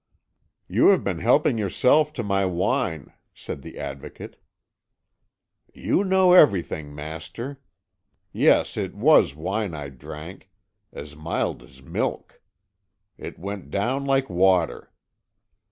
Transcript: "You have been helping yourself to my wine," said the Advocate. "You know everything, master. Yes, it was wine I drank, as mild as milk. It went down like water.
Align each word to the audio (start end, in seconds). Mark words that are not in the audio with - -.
"You 0.67 0.87
have 0.87 1.03
been 1.03 1.19
helping 1.19 1.59
yourself 1.59 2.11
to 2.13 2.23
my 2.23 2.43
wine," 2.43 3.13
said 3.35 3.61
the 3.61 3.77
Advocate. 3.77 4.35
"You 5.75 6.03
know 6.03 6.33
everything, 6.33 6.95
master. 6.95 7.61
Yes, 8.33 8.77
it 8.77 8.95
was 8.95 9.35
wine 9.35 9.75
I 9.75 9.89
drank, 9.89 10.49
as 10.91 11.15
mild 11.15 11.61
as 11.61 11.83
milk. 11.83 12.41
It 13.19 13.37
went 13.37 13.69
down 13.69 14.03
like 14.05 14.27
water. 14.27 14.91